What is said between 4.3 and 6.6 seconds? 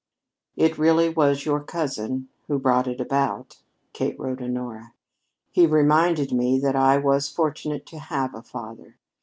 Honora. "He reminded me